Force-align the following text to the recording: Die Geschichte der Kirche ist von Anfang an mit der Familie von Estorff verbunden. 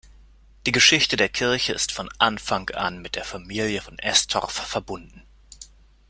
Die 0.65 0.71
Geschichte 0.71 1.15
der 1.15 1.29
Kirche 1.29 1.73
ist 1.73 1.91
von 1.91 2.09
Anfang 2.17 2.67
an 2.71 3.03
mit 3.03 3.15
der 3.15 3.23
Familie 3.23 3.81
von 3.83 3.99
Estorff 3.99 4.53
verbunden. 4.53 5.21